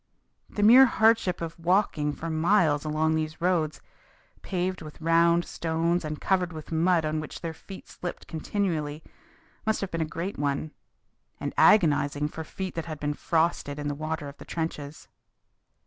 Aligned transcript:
The 0.49 0.63
mere 0.63 0.87
hardship 0.87 1.41
of 1.41 1.59
walking 1.59 2.11
for 2.11 2.27
miles 2.27 2.83
along 2.83 3.13
those 3.13 3.39
roads, 3.39 3.81
paved 4.41 4.81
with 4.81 4.99
round 4.99 5.45
stones 5.45 6.03
and 6.03 6.19
covered 6.19 6.51
with 6.51 6.71
mud 6.71 7.05
on 7.05 7.19
which 7.19 7.41
their 7.41 7.53
feet 7.53 7.87
slipped 7.87 8.25
continually, 8.25 9.03
must 9.63 9.79
have 9.81 9.91
been 9.91 10.01
a 10.01 10.05
great 10.05 10.39
one, 10.39 10.71
and 11.39 11.53
agonizing 11.55 12.29
for 12.29 12.43
feet 12.43 12.73
that 12.73 12.85
had 12.85 12.99
been 12.99 13.13
frosted 13.13 13.77
in 13.77 13.89
the 13.89 13.93
water 13.93 14.27
of 14.27 14.37
the 14.37 14.43
trenches. 14.45 15.07